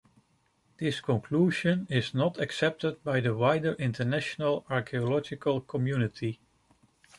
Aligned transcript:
This 0.79 0.99
conclusion 0.99 1.85
is 1.87 2.15
not 2.15 2.39
accepted 2.39 3.03
by 3.03 3.19
the 3.19 3.35
wider 3.35 3.73
international 3.73 4.65
archaeological 4.67 5.61
community. 5.61 6.39